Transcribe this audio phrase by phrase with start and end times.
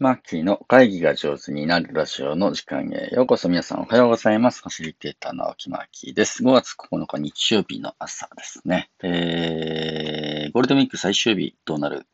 [0.00, 4.60] マッキーの会議が上手になるラジオの時間へようこそ皆さんおはようございます。
[4.60, 6.44] ファシリテーターの青木マーキーです。
[6.44, 8.90] 5月9日日曜日の朝ですね。
[9.02, 12.06] えー、ゴールデンウィーク最終日どうなる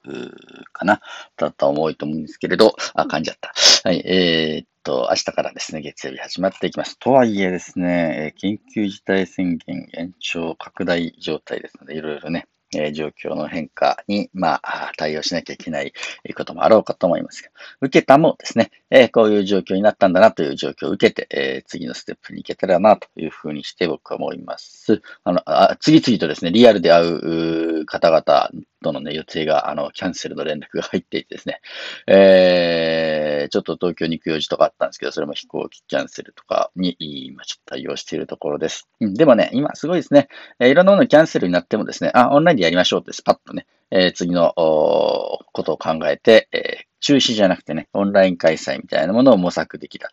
[0.72, 1.02] かな？
[1.36, 3.52] だった思いと思うんですけれど、あ、噛んじゃった。
[3.86, 6.98] はい、えー、と、明日からですね、月曜日始まっていきます。
[6.98, 12.46] とはいえですね、緊急事態宣言延長拡大状態ですので、いろいろね、
[12.78, 15.92] え状況の変化に、まあ、対応しなきゃいけない
[16.36, 17.50] こともあろうかと思いますが、
[17.80, 25.02] 受けたもですね、えこういう状況になったんだなという状況を受けて、え次のステップに行けたらなというふうにして僕は思います。
[25.24, 28.50] あの、あ次々とですね、リアルで会う方々
[28.84, 31.60] とのね、予定が、あの、キャンセルの連絡が入っていてですね、
[32.06, 38.88] えー、ちょっと東京に行く用事とかあったんですけど、それも飛行機キャンセルとかに、今ちょっと対応しているところです。
[39.00, 40.28] うん、でもね、今すごいですね、
[40.60, 50.10] えー、いろんなものキャンセルになってもですね、あ、オンラインでやりましょうってスパッとね、えー、次のことを考えて、えー、中止じゃなくてね、オンライン開催みたいなものを模索できた、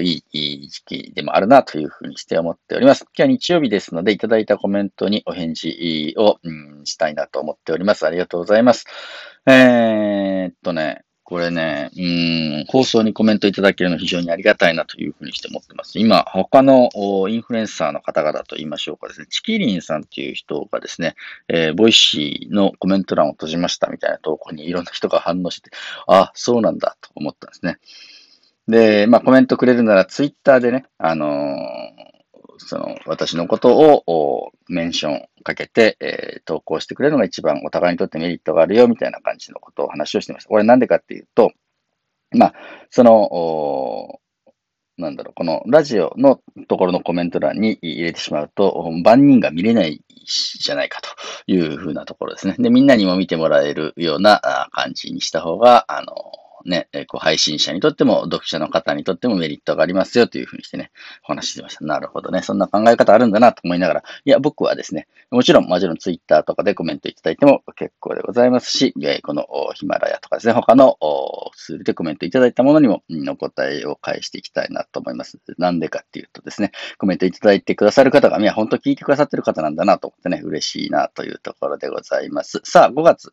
[0.00, 3.02] いい、時期でもあるなというふうにして思っております。
[3.02, 8.04] 今日は日曜日ですので、いただいたコメントにお返事を、うん、したいなと思っております。
[8.04, 8.84] ありがとうございます。
[9.46, 15.98] えー、っとね、これね、うん、放送にコメントいただけるの非常にありがたいなというふうにして思ってます。
[15.98, 16.90] 今、他の
[17.28, 21.14] インフルエンサーの方々と言いましょうかですね、ちきりんさんっていう人がですね、
[21.48, 25.70] えー、ボイシーのコメント欄を閉じましたみたいな投稿にいろんな人が反応して、
[26.06, 27.78] あ、そうなんだと思ったんですね。
[28.68, 31.83] で、まあコメントくれるならツイッターでね、あのー
[32.58, 40.48] その、私のことをメンションかけて、えー、投稿してくれるのが一番お互いにとってメリットがあるよ、みたいな感じのことを話をしてました。
[40.48, 41.52] これなんでかっていうと、
[42.32, 42.54] まあ、
[42.90, 44.20] その、
[44.96, 51.08] なんだろう、このラジオのところのコメント欄に入れてしまうと、万人が見れないじゃないかと
[51.46, 52.54] いうふうなところですね。
[52.58, 56.14] で、みんなにも見てもらえるような感じにした方が、あの、
[56.64, 60.90] ね、こう配信者にとっても、読者の方にとってもメリットがありますよというふうにしてね、
[61.24, 61.84] お話ししました。
[61.84, 62.42] なるほどね。
[62.42, 70.96] そんな考え方あるんだなと思いながら、いや、僕はですね、もちろん、もちろんツイッターとかでコメントいただいても結構でございますし、このヒマラヤとかですね、他の
[71.56, 75.38] ツールでコメントいただいたものにも、お答えを返していきたいなと思います。
[75.58, 82.60] なんでかっていうとですね、コメントいただいてくださる方が、いや、本当聞いてくださってる方なんだなと思ってね、嬉しいなというところでございます。
[82.64, 83.32] さあ、5月。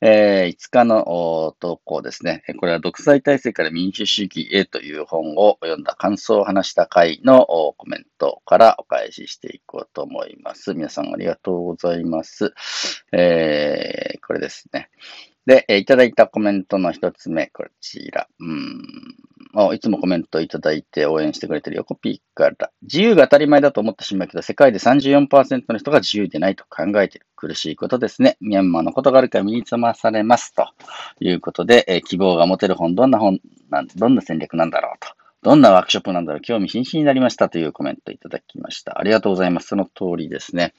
[0.00, 2.42] えー、5日の投稿ですね。
[2.58, 10.74] これは独裁体制から民主主義へという本を読んだ感想を話した回のコメントからお返ししていこうと思います。
[10.74, 12.54] 皆さんありがとうございます。
[13.12, 14.88] えー、これですね。
[15.46, 18.28] で、いただいたコメントの一つ目、こちら。
[18.38, 18.82] うん
[19.74, 27.26] いつもコメントいただいて応援してくれてる横ピーから、自由が当たり前だと思ってしまうけど、世界で34%の人が自由でないと考えてる。
[27.36, 28.36] 苦しいことですね。
[28.40, 30.54] ミャンマーのことがあるから身につまされます。
[30.54, 30.66] と
[31.20, 35.17] いうことで、えー、希望が持てる本、どんな本なん、どんな戦略なんだろうと。
[35.48, 39.00] どんなワークショップなんだろう興味津々になりましたというコメントいただきました。
[39.00, 39.68] ありがとうございます。
[39.68, 40.74] その通りですね。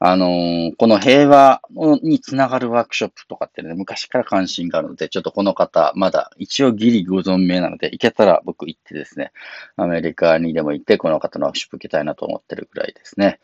[0.00, 1.60] あのー、この平和
[2.02, 9.30] につながるワークショップとかってね、昔から関心があるので、ちょっとこの方、まだ一応ギリご存命なので、行けたら僕行ってですね、
[9.76, 13.40] アメリカにでも行って、この方のワークショップ受けたいなと思ってるぐらいですね。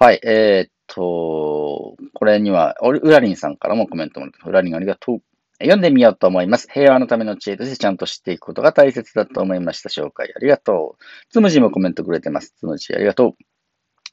[0.00, 5.22] はい、えー、っと、これには、ウラリンさんからもコメントもらって、ウラリンありがとう。
[5.64, 6.68] 読んでみようと思います。
[6.72, 9.88] 平和のための知恵としてちゃんと知っていくことが大切だと思いました。
[9.88, 11.04] 紹介ありがとう。
[11.30, 12.54] つむじもコメントくれてます。
[12.58, 13.53] つむじありがとう。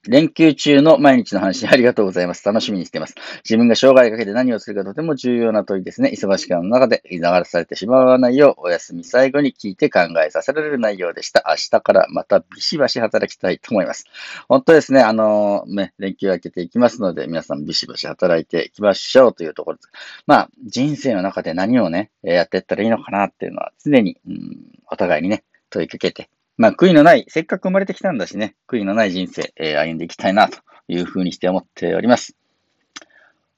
[0.08, 2.44] 連休中の毎日の話ありがとうございます。
[2.44, 3.14] 楽しみにしています。
[3.44, 6.12] 自分が生涯かけて何をするかとても重要な問いですね。
[6.12, 11.46] 忙しくの中で流されてしまわないよう、お休み最後に聞いて考えさせられる内容でした。
[11.48, 14.06] 明日からまたビシバシ働きたいと思います。
[14.50, 19.90] 本当ですね、あのー、ね、連休明けていきますので、皆さんビシバシ働いていきましょうというところです。
[20.26, 24.58] まあ、人生の中で何をね、やっていったらいいのかなっていうのは常に、うん、
[24.90, 26.30] お互いにね、問いかけて
[26.62, 32.36] まあ、悔いのない、せっかく生まれてきたんだしね、悔いのない人生、えー、歩んでいきたいな、というふうにして思っております。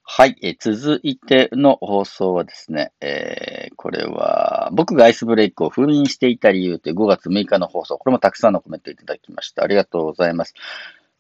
[0.04, 9.66] はい、えー、続いての放送はですね、えー、これは、僕がアイスブレイクを封印していた理由という5月6日の放送、これもたくさんのコメントいただきました。
[9.66, 10.54] ありがとうございます。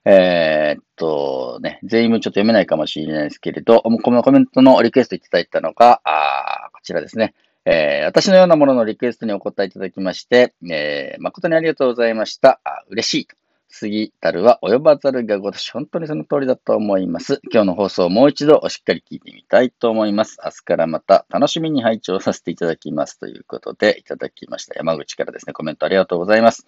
[0.06, 7.34] えー、っとね、全員もちょっと読めないかもしれないですけれど、このコメントのリクエストいただいたのが、あこちらですね。
[7.66, 12.60] えー、私のようなもののリクエストにお答えいただきまして、えー、誠にありがとうございました。
[12.64, 13.28] あ嬉しい。
[13.76, 17.42] 杉たるは及ばざるがごとし、本当にその通りだと思います。
[17.52, 20.38] 今日の放送をもう一度しっかり聞いてみたいと思います。
[20.44, 24.76] 明日からまた楽しみに拝聴させていただきますということでいただきました。
[24.76, 26.68] 山口からですね、コメントありがとうございます。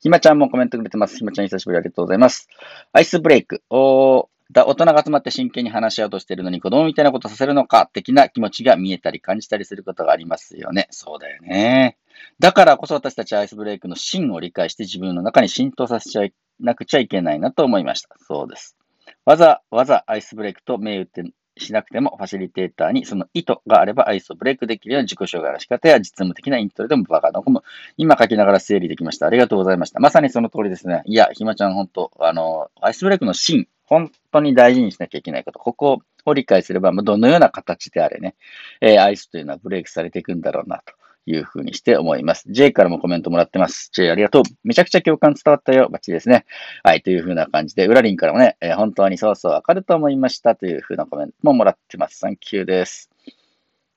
[0.00, 1.16] ひまちゃんもコメントくれてます。
[1.16, 2.50] ひまちゃん久しぶりありがとうございます。
[2.92, 3.62] アイスブレイク。
[3.70, 10.88] お大人が集まって真剣に話し合おうとしているのに子供みたいなことさせるのか的な気持ちが見えたり感じたりすることがありますよね。
[10.90, 11.96] そうだよね。
[12.38, 18.16] だからこそ私たちアイスブレイクの真を理解して自分の中に浸透させちゃいなくちゃいけないなと思いました。
[18.28, 18.76] そうです。
[19.24, 27.62] わざわざアイスブレイクと銘打ってしなくても、ファシリテーターにその意図があればアイスをブレイクできるような自己紹介の仕方や実務的なイントロでもバカのこむ。
[27.96, 29.26] 今書きながら整理できました。
[29.26, 30.00] ありがとうございました。
[30.00, 31.02] まさにその通りですね。
[31.06, 35.58] いや、ひまちゃん本当、あの、アイスブレイクの芯、本当に大事にしなきゃいけないこと。
[35.58, 38.36] ここを理解すれば、どのような形であれね、
[38.80, 40.94] えー、アイスというのはブレイクされていくんだろうなと。
[41.24, 42.46] いうふうにして思います。
[42.48, 43.90] J からもコメントもらってます。
[43.92, 44.42] J ありがとう。
[44.64, 45.88] めちゃくちゃ共感伝わったよ。
[45.88, 46.46] バッチリですね。
[46.82, 47.02] はい。
[47.02, 52.18] というふうな感じで、ウラリンからもね、えー、本当にそうそうわかると思いましたというふうなコメントももらってます。
[52.18, 53.08] サンキューです。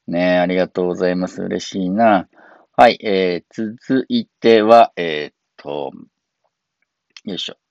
[0.08, 1.42] ねありがとうございます。
[1.42, 2.28] 嬉しいな。
[2.78, 3.00] はい。
[3.02, 5.92] えー、続いては、えー、っと、
[7.24, 7.65] よいしょ。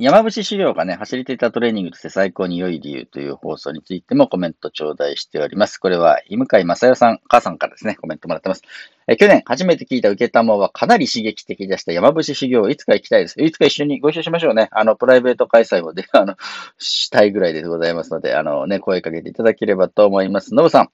[0.00, 5.78] 山伏修行がね、走りていたトレーニングとして最高に良い理由という放送についてもコメント頂戴しております。
[5.78, 8.62] これは、井向井正代さん、母さんからですね、コメントもらってます。
[9.08, 13.42] え去年初めて聞いた受けたまはかなり刺激的でした山伏修行、いつか行きたいです。
[13.42, 14.68] いつか一緒にご一緒しましょうね。
[14.70, 16.36] あの、プライベート開催もで、あの、
[16.78, 20.54] したいぐらいでございますので、あのね、声かけていただければと思います。
[20.54, 20.90] のぶさん、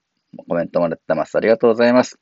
[0.47, 1.37] コメントもらってます。
[1.37, 2.17] ありがとうございます。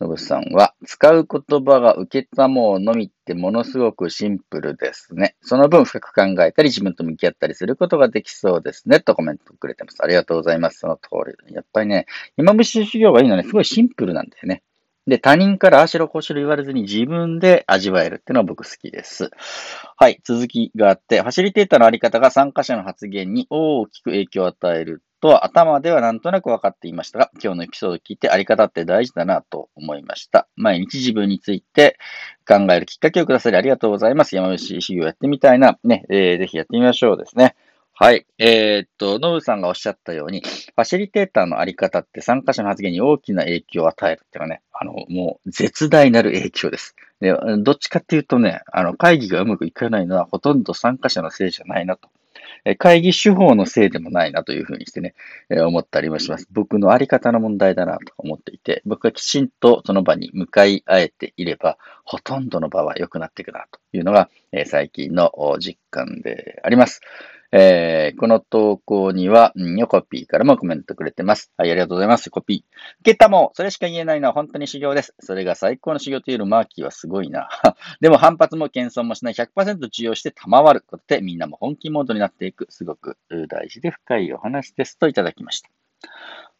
[0.00, 5.36] のぶさんは、使う言葉が受けたものみってものすごくシンプルですね。
[5.40, 9.00] その分深く考えたり自分と向き合ったりすることができそうですね。
[9.00, 9.98] とコメントくれてます。
[10.02, 10.80] ありがとうございます。
[10.80, 11.08] その通
[11.48, 11.54] り。
[11.54, 12.06] やっぱりね、
[12.36, 14.62] 今虫修行がいいのはね、すごいシンプルなんだよね。
[15.06, 19.30] で、他人からああしろこしろ言われずに自分で味わえるっていうのは僕好きです。
[19.96, 30.46] はい、続きがあって、ファシリテーターのあり方が参加者の発言に大きく影響を与えるとは頭ではなんとなく分かっていましたが、今日のエピソードを聞いてあり方って大事だなと思いました。
[30.54, 31.98] 毎日自分について
[32.46, 34.36] 考えるきっかけをくださりありがとうございます。
[34.36, 35.78] 山口修行やってみたいな。
[35.82, 37.56] ね、えー、ぜひやってみましょうですね。
[37.92, 38.24] はい。
[38.38, 46.94] えー、っと、ノブさんがおっしゃったように、ファシリテーターのあり方って参加者の発言に大きな影響を与えるっていうのはね、あの、もう絶大なる影響です。
[47.20, 52.10] で、どっちかっていうとね、あの、会議がうまくいかないのはほとんど参加者のせいじゃないなと。
[52.78, 55.14] 会議手法のせいでもないなというふうにしてね、
[55.50, 56.48] 思ったりもします。
[56.50, 64.30] 僕のあり方の問題だなと思っていて、僕がきちんとその場に向かい合えていれば、ほとんどの場は良くなっていくなというのが、
[64.66, 67.00] 最近の実感であります。
[67.52, 71.52] えー、この投稿には、ん、ヨコピーからもコメントくれてます。
[71.56, 72.30] はい、ありがとうございます。
[72.30, 73.04] コピー。
[73.04, 75.14] ゲッタも、それしか言えないのは本当に修行です。
[75.20, 77.48] それが最高の修行というマーキーはすごいな。
[78.00, 83.16] でも反発も謙遜もしない100%受容して賜ることでみんなも本気モードになっていく、すごく
[83.48, 85.70] 大事で深いお話ですといただきました。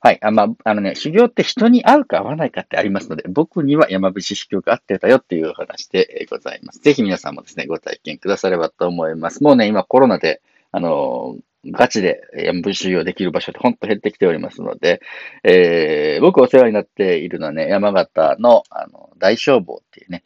[0.01, 0.19] はい。
[0.23, 6.81] あまあ、あのね、修行って人に合うか合わないかってありますので、僕には山伏修行が合ってたよっていうお話でございます。
[6.81, 9.43] ぜひ皆さんもですね、ご体験くださればと思います。
[9.43, 10.43] もうね、今コロナで
[10.77, 15.01] あの、ガチで塩分収容できる場所ってほんと減ってきておりますので、
[15.43, 20.23] えー、僕お世話になっているのはね、山形のあの大消防っていうね、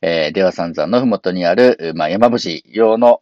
[0.00, 3.18] えー、出羽三山のふもとにある、まあ、山伏用の、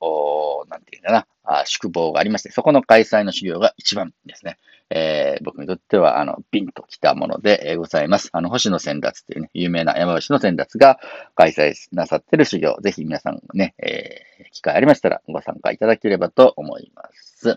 [0.68, 1.26] なんていうかな、
[1.64, 4.56] 宿坊がありまして、そこの開催の修行が一番ですね。
[4.88, 8.30] えー、僕にとっては、あの、ピンと来たもので、ございます。
[8.32, 11.00] あの、星野先達というね、有名な山伏の先達が
[11.34, 17.56] 開催なさってる修行、ぜひ皆さんね、えー、機会ありましたらご参加いただければと思います。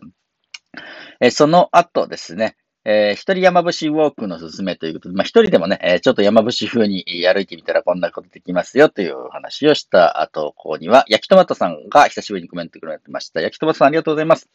[1.19, 2.55] えー、その後ですね、
[2.91, 13.41] えー、一人山伏ウォークのすすめということで、まあ、一人でもね、え、ちょっと山伏風に歩いてみたらこんなことできますよという話をした後、ここには、焼きトマトさんが久しぶりにコメントくれてました。
[13.41, 14.49] 焼きトマトさんありがとうございます。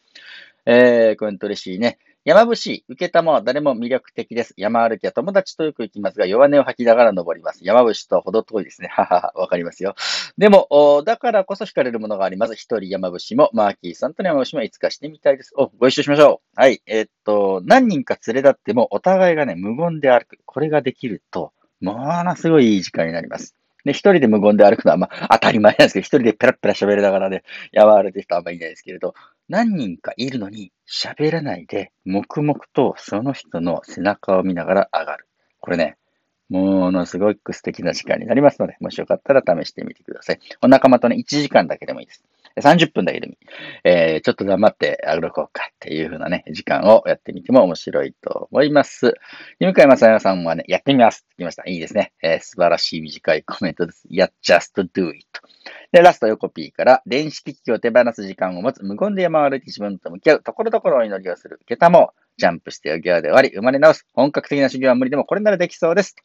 [0.65, 1.97] えー、コメント嬉しいね。
[2.25, 4.55] 山伏、受けたもは誰も魅力的です。
[4.57, 7.59] 山歩きは友達とよく行きますが、弱音を吐きながら登ります。
[7.61, 8.87] 山伏とほど遠いですね。
[8.87, 9.93] ははは、わかりますよ。
[10.35, 12.55] でも、だからこそ惹かれるものがあります。
[12.55, 15.51] 一人山伏も、マーキーさんとの山伏もいつかしてみたいです。
[15.55, 16.59] お、ご一緒しましょう。
[16.59, 16.81] はい。
[16.87, 20.39] えー、っと、何人か連れ立っても、お互いがね、無言で歩く。
[20.45, 23.55] これができると、ものすごいいい時間になります。
[23.85, 29.13] で、一人で無言で歩くのは、まあ、当たり前なんですけど、一人でペラペラ喋りながらね、山歩いてる人はあんまりいないですけれど、
[29.47, 35.27] 何人かいるのに喋らないで、黙々とその人の背中を見ながら上がる。
[35.61, 35.97] これね、
[36.49, 40.39] ものすごく素敵な時間になりますので、もしよかったら試してみてください。
[40.61, 42.23] お仲間とね、1時間だけでもいいです。
[42.57, 43.35] 30分だけでも。
[43.83, 49.13] えー、ちょっと黙って歩こうかっていう風なね、時間をやってみても面白いと思います。
[49.59, 51.63] 向井正也さんはね、やってみますって言いました。
[51.67, 52.13] いいですね。
[52.21, 54.05] えー、素晴らしい短いコメントです。
[54.09, 55.25] や、just do it.
[55.91, 66.15] で、ラスト横 P から、電子機器を手放す時間を持つ、無言で山を歩いて自分と向き合う、ところどころお祈りをする、下駄も、ジャンプしておぎわで終わり、生まれ直す、本格的な修行は無理でもこれならできそうです。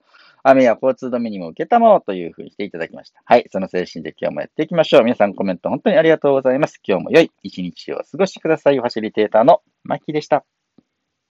[0.42, 3.20] 雨や交通止めにも受けたものというふうにしていただきました。
[3.24, 3.46] はい。
[3.50, 5.04] その精神で今日もやっていきましょう。
[5.04, 6.80] 皆さんコメント本当にありがとうございます。
[6.86, 8.78] 今日も良い一日をお過ごしください。
[8.78, 10.44] ファシリテーターのマッキでした。